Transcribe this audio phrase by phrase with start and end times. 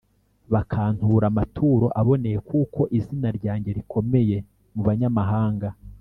[0.53, 4.37] bakantura amaturo aboneye kuko izina ryanjye rikomeye
[4.73, 5.67] mu banyamahanga